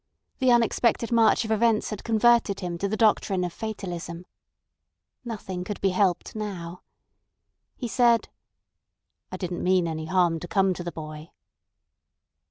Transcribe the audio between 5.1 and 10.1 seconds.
Nothing could be helped now. He said: "I didn't mean any